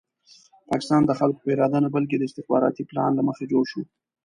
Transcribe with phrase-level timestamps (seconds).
[0.69, 3.81] پاکستان د خلکو په اراده نه بلکې د استخباراتي پلان له مخې جوړ شو.